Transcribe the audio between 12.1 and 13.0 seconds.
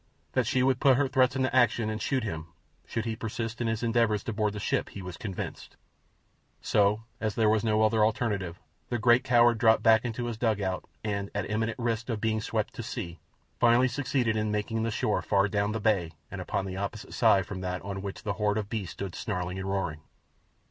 being swept to